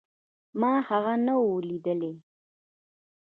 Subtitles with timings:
[0.59, 2.13] ما هغه نه و ليدلى.